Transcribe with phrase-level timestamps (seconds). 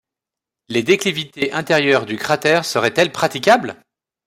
[0.67, 3.75] Les déclivités intérieures du cratère seraient-elles praticables?